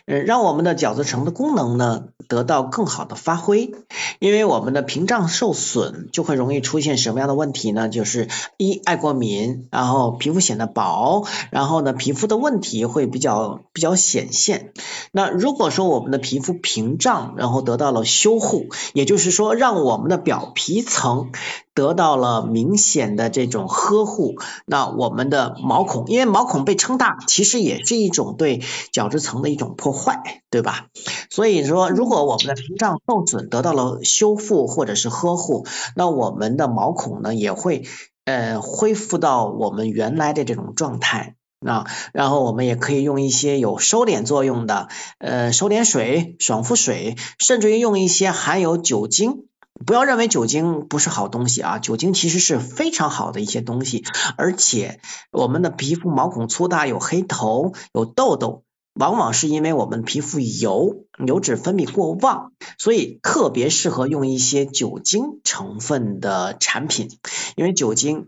[0.06, 3.74] 呃，让我们的角质层的功能呢得到更好的发挥。
[4.20, 7.90] 因为我们的屏障受损，就会容易出现什么样的问题呢？
[7.90, 14.72] 就是一爱过敏，然后皮肤显得薄，然后呢皮肤的问题会比较比较显现。
[15.12, 21.32] 那如果说我们的皮肤屏障然后得到了修护，也就是说让我们的表皮层。
[21.74, 30.88] 得到了明显的这种呵护，那我们的毛孔，因为毛孔被撑大，其实也是一种对角质层的一种破坏，对吧？
[31.30, 37.84] 所以说，如果我们的屏障受损得到了修复或者是呵护，那我们的毛孔呢也会。
[38.24, 41.36] 呃恢复到我们原来的这种状态。
[41.66, 49.46] 啊，然后我们也可以用一些有收敛作用的，呃，收敛水、爽肤水，甚至于用一些含有酒精。
[49.86, 54.04] 不要认为酒精不是好东西啊，酒精其实是非常好的一些东西。
[54.38, 55.00] 而且
[55.32, 67.10] 我们的皮肤毛孔粗大、有黑头、有痘痘，往往是因为我们皮肤油、油脂分泌过旺，所以特别适合用一些酒精成分的产品，
[67.56, 68.28] 因为酒精。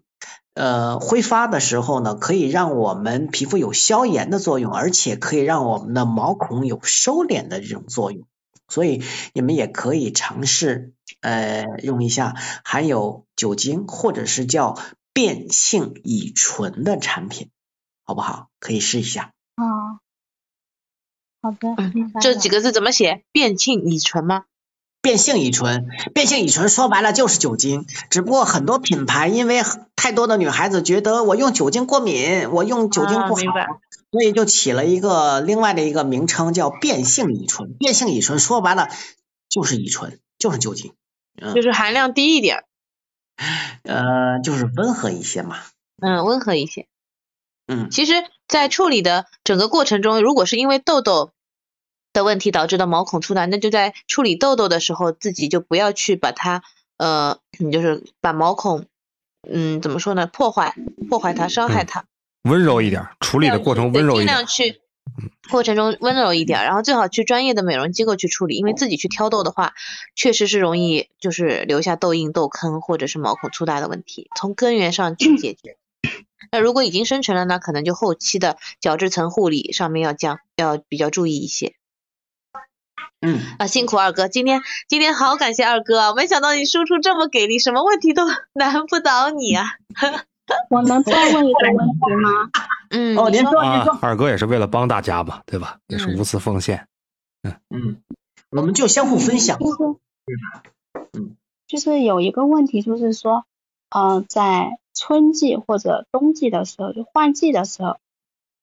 [0.56, 8.28] 呃，挥发的时候呢，可以让我们皮肤有消炎的作用，而且可以让我们的毛孔有收敛的这种作用。
[8.67, 9.02] 所以
[9.34, 14.78] 你们也可以尝试呃用一下含有酒精或者是叫
[15.12, 17.49] 变性乙醇的产品，
[18.04, 18.49] 好不好？
[18.60, 19.32] 可以试一下。
[19.56, 19.65] 啊，
[21.43, 21.75] 好的，
[22.21, 23.23] 这几个字怎么写？
[23.34, 24.45] 变性乙醇吗？
[25.01, 29.62] 变性乙醇，变性乙醇说白了就是酒精，只不过很多品牌因为
[29.97, 33.41] 太多的女孩子觉得我用酒精过敏，我用酒精不好，
[34.13, 37.73] 所以就起了一个另外的一个名称叫变性乙醇。
[37.73, 38.88] 变性乙醇说白了
[39.49, 40.93] 就是乙醇，就是酒精，
[41.53, 42.63] 就是含量低一点，
[43.84, 45.58] 呃，就是温和一些嘛。
[46.01, 46.88] 嗯，温和一些。
[47.67, 48.13] 嗯，其实，
[48.47, 51.32] 在处理的整个过程中，如果是因为痘痘。
[52.13, 56.62] 的问题导致的毛孔粗大，那就在处理痘痘的时候，自己就不要去把它，
[56.97, 58.86] 呃，你就是把毛孔，
[59.49, 60.27] 嗯，怎么说呢？
[60.27, 60.75] 破坏，
[61.10, 62.06] 破坏它，伤害它。
[62.43, 64.27] 温柔一点，处理的过程温柔一点。
[64.27, 64.79] 尽量去
[65.49, 69.73] 过程中温柔一点，然后最好去专业的美容机构去处理，因为自己去挑痘的话，
[70.13, 74.29] 确实是容易就是留下痘印、痘坑或者是毛孔粗大的问题。
[74.36, 75.77] 从根源上去 解决。
[76.51, 81.75] 那如果已经生成了呢，可能就后期的角质层护理上面要讲，要比较注意一些。
[83.25, 89.65] 嗯啊，辛苦二哥，今天今天好感谢二哥，没想到你输出这么给力，什么问题都 难不倒你啊！
[90.69, 92.51] 我能再问一个问题吗？
[92.91, 95.77] 嗯，哦，您说您说，二哥也是为了帮大家嘛，对吧？
[95.88, 96.86] 也是无私奉献。
[97.43, 98.03] 嗯嗯，
[98.49, 99.77] 我们就相互分享，就是
[101.13, 103.45] 嗯，就是有一个问题，就是说，
[103.89, 107.97] 嗯，在春季或者冬季的时候，就换季的时候，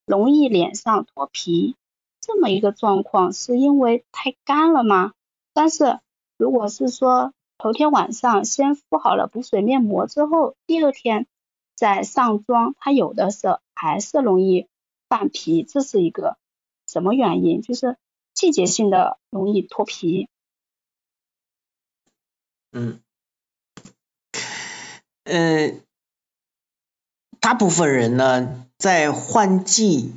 [0.06, 1.76] 容易脸上脱皮。
[2.20, 5.12] 这么一个状况是因为太干了吗？
[5.52, 5.98] 但是
[6.36, 11.26] 如果是说头天晚上先敷好了补水面膜之后，第二天
[11.74, 14.68] 再上妆，它有的时候还是容易
[15.08, 16.36] 泛皮，这是一个
[16.86, 17.62] 什么原因？
[17.62, 17.96] 就是
[18.32, 20.28] 季节性的容易脱皮。
[22.72, 23.02] 嗯，
[25.24, 25.80] 呃，
[27.40, 30.12] 大部分人呢在换季、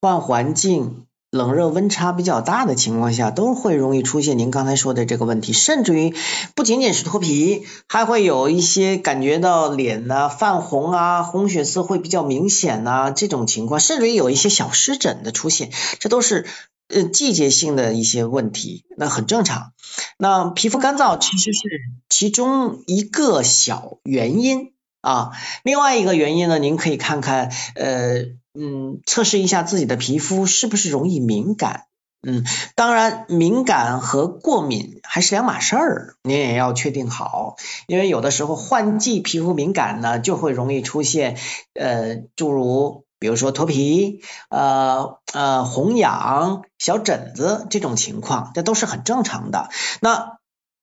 [0.00, 1.06] 换环境。
[1.34, 6.14] 冷热温差比较大的情况下，都会容易出现您刚才说的这个问题，甚至于
[6.54, 16.44] 不仅仅是脱皮，还会有一些感觉到脸呢泛红啊，红血丝会比较明显呐，这种情况，甚至于有一些小湿疹的出现，这都是
[16.88, 19.72] 呃季节性的一些问题，那很正常。
[20.18, 21.62] 那皮肤干燥其实是
[22.10, 24.71] 其中一个小原因
[25.02, 28.40] 啊，另外一个原因呢，您可以看看呃。
[28.54, 31.84] 嗯，测试一下自己的皮肤是不是容易敏感。
[32.20, 37.56] 嗯，当然，敏感和过敏还是两码事儿，您也要确定好。
[37.86, 41.38] 因为有的时候换季皮肤敏感呢，就会容易出现
[41.72, 49.70] 呃，诸如比如说脱皮、呃呃红痒、小疹子这种情况，这都是很正常的。
[50.02, 50.36] 那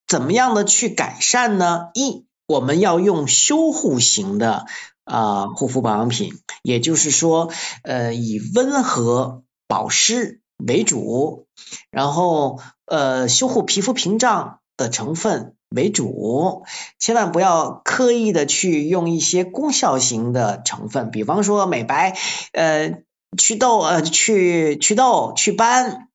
[0.07, 1.89] 怎么样的去改善呢？
[1.93, 4.65] 一，我们要用修护型的。
[5.05, 7.49] 啊，护肤保养品，也就是说，
[7.81, 11.47] 呃，以温和保湿为主，
[11.89, 16.63] 然后呃，修护皮肤屏障的成分为主，
[16.99, 22.15] 千万不要刻意的去用一些功效型的成分，比方说美白，
[22.51, 22.99] 呃，
[23.35, 26.08] 祛痘，呃，去祛痘、祛斑。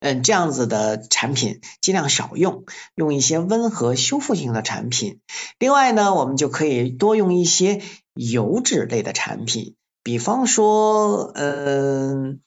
[0.00, 2.64] 嗯，这样子的产品尽量少用，
[2.94, 5.20] 用一些温和修复性的产品。
[5.58, 7.82] 另外呢，我们就可以多用一些
[8.14, 12.40] 油脂类的产品，比方说，嗯，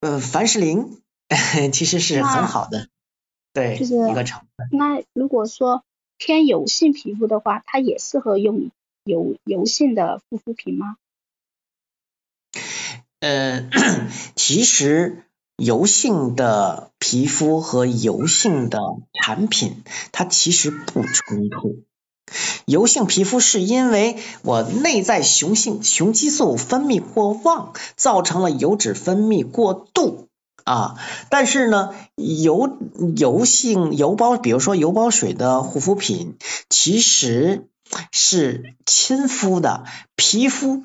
[0.00, 1.00] 呃，凡士林
[1.72, 2.88] 其实是很好的，
[3.54, 4.68] 对，就是一个成分。
[4.70, 5.82] 那如果说
[6.18, 8.70] 偏油性皮肤的话，它也适合用
[9.04, 10.96] 油油性的护肤品吗？
[13.20, 13.70] 呃，
[14.36, 15.24] 其实。
[15.62, 18.80] 油性的皮肤和油性的
[19.12, 21.84] 产品，它其实不冲突。
[22.66, 30.26] 油性皮肤是因为我内在雄性雄激素分泌过旺，造成了油脂分泌过度
[30.64, 30.96] 啊。
[31.30, 32.78] 但是呢，油
[33.16, 36.38] 油性油包，比如说油包水的护肤品，
[36.68, 37.68] 其实
[38.10, 39.84] 是亲肤的，
[40.16, 40.82] 皮肤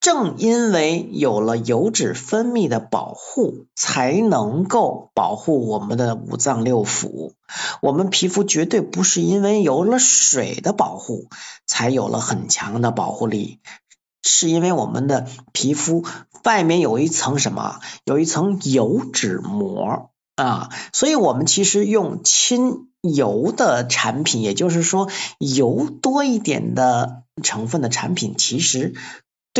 [0.00, 7.34] 正因为有了油脂分泌的保护，才能够保护我们的五脏六腑。
[7.82, 11.28] 我们皮肤绝对不是因为有了水的保护，
[11.66, 13.58] 才有了很强的保护力，
[14.22, 16.02] 是因为我们的皮肤
[16.44, 17.80] 外面有一层什么？
[18.04, 28.94] 有一层油脂膜啊，所以我们其实用亲油的产品，也就是说油多一点的成分的产品，其实。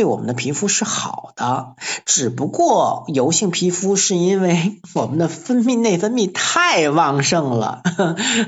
[0.01, 1.75] 对我们的皮肤是好的，
[2.07, 7.83] 只不过油性皮肤是因为 我们的分泌内分泌太旺盛了，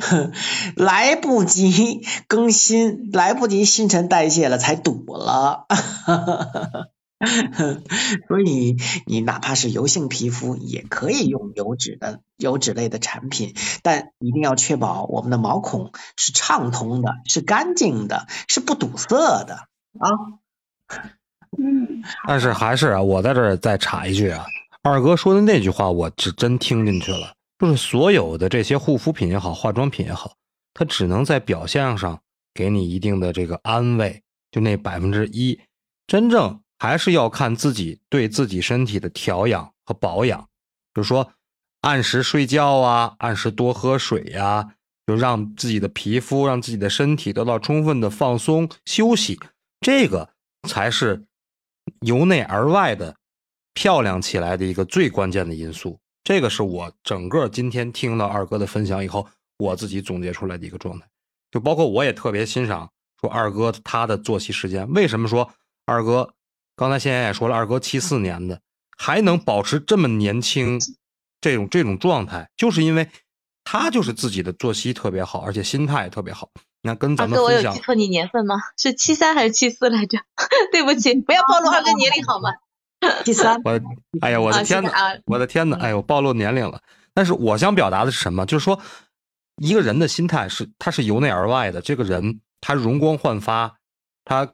[0.75, 5.67] 来不及更新，来不及新陈代谢了，才堵了。
[8.27, 19.67] 所以你哪怕是油性皮肤，也可以用油脂的油脂类的产品，但一定要确保我们的毛孔是畅通的，是干净的，是不堵塞的
[19.99, 20.09] 啊。
[21.57, 24.45] 嗯，但是还是啊，我在这儿再插一句啊，
[24.81, 27.33] 二哥说的那句话，我是真听进去了。
[27.59, 30.35] 就是所有的这些护肤品也好，化妆品也好，
[30.73, 32.19] 它只能在表象上
[32.53, 35.59] 给你一定的这个安慰，就那百分之一，
[36.05, 40.41] 真正还是要看自己对自己身体的调养和保养。
[40.93, 41.31] 比如说，
[41.81, 44.75] 按时睡觉啊，按时多喝水呀，
[45.07, 49.39] 就让自己的皮肤、让自己的身体得到充分的放松休息，
[49.79, 50.31] 这个
[50.67, 51.23] 才是。
[52.03, 53.15] 由内而外的
[53.73, 59.27] 漂亮起来的一个最关键的因素，这个是我整个今天听到二哥的分享以后，
[59.57, 61.07] 我自己总结出来的一个状态。
[61.51, 62.89] 就包括我也特别欣赏
[63.21, 64.91] 说二哥他的作息时间。
[64.93, 65.51] 为什么说
[65.85, 66.33] 二哥？
[66.75, 68.59] 刚才先言也说了，二哥七四年的
[68.97, 70.79] 还能保持这么年轻
[71.39, 73.07] 这种这种状态，就是因为
[73.63, 76.49] 他就是自己的作息特别好，而且心态也特别好。
[76.83, 78.57] 你看，跟咱们二哥，我有记错你年份吗？
[78.77, 80.19] 是七三还是七四来着？
[80.71, 82.49] 对不起，不要暴露二哥年龄好吗？
[83.23, 83.59] 七三。
[83.63, 83.79] 我，
[84.21, 84.91] 哎呀，我的天呐，
[85.25, 86.81] 我的天呐，哎呦，暴露年龄了。
[87.13, 88.45] 但是我想表达的是什么？
[88.45, 88.79] 就是说，
[89.61, 91.79] 一个人的心态是，他是由内而外的。
[91.79, 93.77] 这个人他容光焕发，
[94.25, 94.51] 他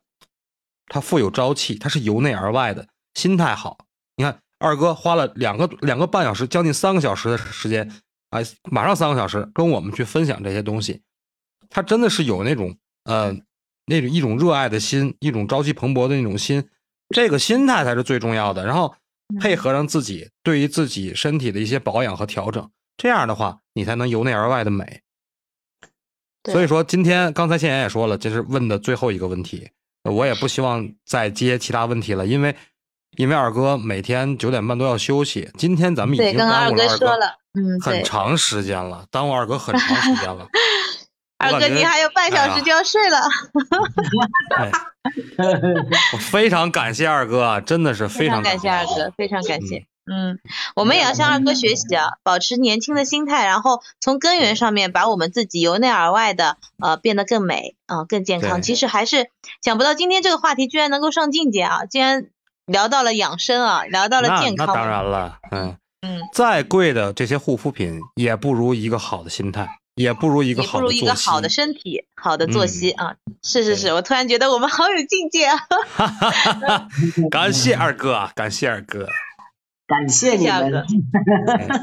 [0.87, 3.79] 他富有朝气，他是由内而外的，心态好。
[4.17, 7.91] 你看，二哥花了两个两个半小时，将近三个小时的时间，
[8.29, 11.01] 哎，马上三个小时，跟我们去分享这些东西。
[11.69, 13.35] 他真的是有那种呃，
[13.85, 16.67] 那种一种热爱的心，一种朝气蓬勃的那种心，
[17.09, 18.65] 这个心态才是最重要的。
[18.65, 18.93] 然后
[19.39, 25.01] 配合上自己对于自己身体的一些保养和调整，这样的话，你才能由内而外的美。
[26.51, 29.69] 所以说，今天刚才谢言也说了，这是问的最后一个问题，
[30.03, 32.55] 我也不希望再接其他问题了，因为
[33.17, 37.19] 因为二哥每天九点半都要休息，今天咱们已经耽误了二哥
[37.53, 40.47] 嗯很长时间了，耽误二哥很长时间了。
[41.39, 43.17] 二哥，你还有半小时就要睡了。
[46.13, 49.85] 我 非常感谢二哥，真的是非常感谢二哥，非常感谢。
[50.11, 50.39] 嗯，
[50.75, 58.61] 我们也要向二哥学习啊，保持年轻的心态，然后从根源上面把我们自己由内而外的呃变得更美啊，更健康。
[58.61, 59.29] 其实还是
[59.61, 62.25] 想不到今天这个话题居然能够上境界啊，竟然
[62.65, 64.67] 聊到了养生啊，聊到了健康。
[64.67, 69.78] 那当然了，嗯嗯，再贵的这些护肤品也不如一个好的心态。
[69.99, 73.15] 也不如一个好的不如一个好的身体，好的作息啊！
[73.43, 75.59] 是是是，我突然觉得我们好有境界啊！
[77.29, 79.05] 感谢二哥，感谢二哥，
[79.85, 80.85] 感谢你们，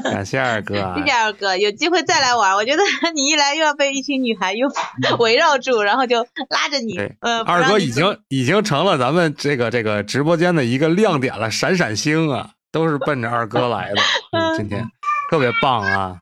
[0.03, 2.55] 感谢二哥，谢谢二哥，有机会再来玩。
[2.55, 2.81] 我觉得
[3.13, 4.67] 你一来又要被一群女孩又
[5.19, 6.97] 围绕住，然后就拉着你。
[7.19, 14.01] 呃，二哥已经已经成了咱们这个这个直播间的一个亮点了，闪闪星啊，都是奔着二哥来的。
[14.57, 14.83] 今天
[15.29, 16.17] 特别棒啊！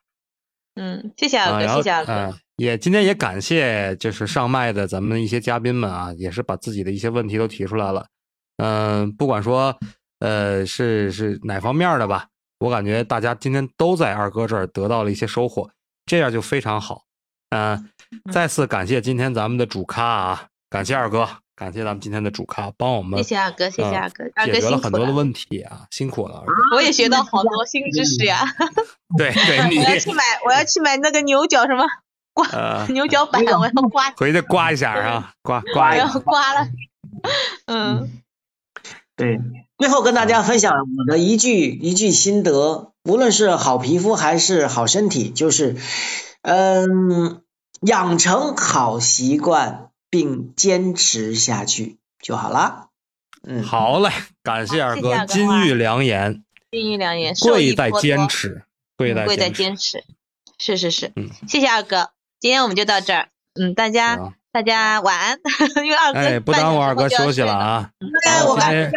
[0.75, 2.37] 嗯，谢谢二哥，谢谢二哥。
[2.57, 8.05] 也今天也感谢就是上麦的咱们一些嘉宾们啊，也是把自己的一些问题都提出来了。
[8.57, 9.77] 嗯，不管说
[10.19, 12.27] 呃是是哪方面的吧，
[12.59, 15.69] 我感觉大家今天都在二哥这儿得到了一些收获，
[16.05, 17.03] 这样就非常好。
[17.49, 17.89] 嗯，
[18.31, 26.43] 再次感谢今天咱们的主咖啊，感谢二哥，感谢咱们今天的主咖帮我们，谢谢二哥，谢谢二哥，二哥解决了很多的问题啊，辛苦了。
[26.75, 28.43] 我也学到好多新知识呀。
[29.17, 31.85] 对对，我要去买，我要去买那个牛角什么
[32.33, 35.91] 刮牛角板，我要刮，回去刮一下啊，刮刮。
[35.91, 36.67] 我要刮了。
[37.67, 38.21] 嗯，
[39.15, 39.39] 对，
[39.77, 45.77] 最后跟大家分享我的一句一句心得，无论是好皮肤还是好身体，就是
[46.41, 47.41] 嗯，
[47.79, 52.87] 养成好习惯并坚持下去就好了。
[53.45, 54.09] 嗯，好嘞，
[54.41, 56.41] 感谢二哥金玉良言，
[56.71, 58.63] 金玉良言，贵在坚持。
[58.95, 60.05] 贵在贵在坚持，
[60.57, 63.27] 是是是，嗯，谢谢二哥，今天我们就到这儿，
[63.59, 64.17] 嗯，大家
[64.53, 65.37] 大家晚安，
[65.83, 67.89] 因为二哥哎，不耽误二哥休息了啊。
[68.25, 68.91] 哎，我们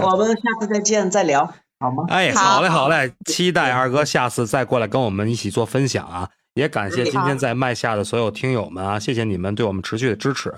[0.00, 2.04] 我们下次再见再聊好吗？
[2.08, 6.30] 哎，好好嘞，好嘞，期待二哥下次再过来跟我们一起做分享啊！
[6.54, 10.54] 也感谢今天在麦下的所有听友们啊，谢谢你们对我们持续的支持。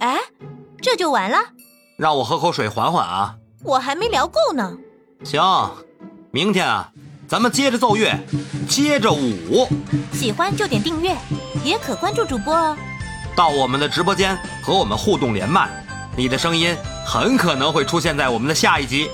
[0.00, 0.18] 哎，
[0.80, 1.38] 这就完了？
[1.96, 3.36] 让我喝口水缓缓啊。
[3.62, 4.76] 我还没聊够呢。
[5.22, 5.70] 行，
[6.32, 6.90] 明天啊，
[7.28, 8.12] 咱们接着奏乐，
[8.68, 9.68] 接着舞，
[10.12, 11.16] 喜欢就点订阅，
[11.62, 12.76] 也可关注主播哦。
[13.36, 15.70] 到我们的直播间和我们互动连麦，
[16.16, 16.76] 你的声音
[17.06, 19.08] 很可能会出现在我们的下一集。